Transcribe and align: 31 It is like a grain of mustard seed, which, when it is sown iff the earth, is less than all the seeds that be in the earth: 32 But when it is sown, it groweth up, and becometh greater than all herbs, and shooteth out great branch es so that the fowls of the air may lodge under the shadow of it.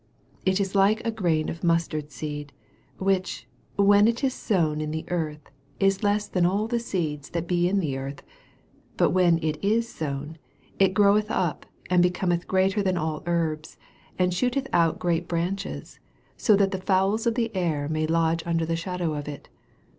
31 0.47 0.51
It 0.51 0.59
is 0.59 0.73
like 0.73 1.05
a 1.05 1.11
grain 1.11 1.47
of 1.47 1.63
mustard 1.63 2.09
seed, 2.11 2.53
which, 2.97 3.47
when 3.75 4.07
it 4.07 4.23
is 4.23 4.33
sown 4.33 4.81
iff 4.81 4.89
the 4.89 5.05
earth, 5.09 5.51
is 5.79 6.01
less 6.01 6.27
than 6.27 6.43
all 6.43 6.67
the 6.67 6.79
seeds 6.79 7.29
that 7.29 7.47
be 7.47 7.69
in 7.69 7.79
the 7.79 7.95
earth: 7.95 8.21
32 8.95 8.95
But 8.97 9.09
when 9.11 9.37
it 9.43 9.63
is 9.63 9.93
sown, 9.93 10.39
it 10.79 10.95
groweth 10.95 11.29
up, 11.29 11.67
and 11.91 12.01
becometh 12.01 12.47
greater 12.47 12.81
than 12.81 12.97
all 12.97 13.21
herbs, 13.27 13.77
and 14.17 14.33
shooteth 14.33 14.67
out 14.73 14.97
great 14.97 15.27
branch 15.27 15.67
es 15.67 15.99
so 16.35 16.55
that 16.55 16.71
the 16.71 16.81
fowls 16.81 17.27
of 17.27 17.35
the 17.35 17.55
air 17.55 17.87
may 17.87 18.07
lodge 18.07 18.41
under 18.43 18.65
the 18.65 18.75
shadow 18.75 19.13
of 19.13 19.27
it. 19.27 19.49